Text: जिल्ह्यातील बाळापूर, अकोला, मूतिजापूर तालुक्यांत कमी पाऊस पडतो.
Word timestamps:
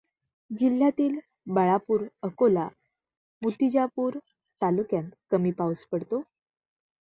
जिल्ह्यातील 0.51 1.17
बाळापूर, 1.47 2.05
अकोला, 2.23 2.67
मूतिजापूर 3.41 4.17
तालुक्यांत 4.61 5.09
कमी 5.31 5.51
पाऊस 5.51 5.85
पडतो. 5.91 6.21